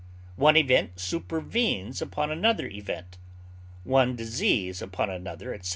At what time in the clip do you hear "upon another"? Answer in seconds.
2.01-2.65, 4.81-5.53